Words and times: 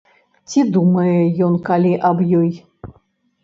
Ці 0.53 0.63
думае 0.77 1.13
ён 1.49 1.61
калі 1.69 1.95
аб 2.13 2.27
ёй? 2.41 2.51